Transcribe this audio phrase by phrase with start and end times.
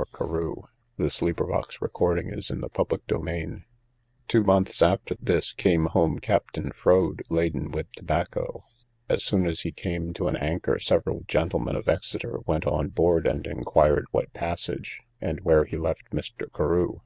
[0.00, 3.64] The gentlemen then gave him money, as did likewise merchant Davy.
[4.28, 8.64] Two months after this came home Captain Froade, laden with tobacco.
[9.10, 13.26] As soon as he came to an anchor, several gentlemen of Exeter went on board,
[13.26, 16.50] and inquired what passage, and where he left Mr.
[16.50, 17.00] Carew?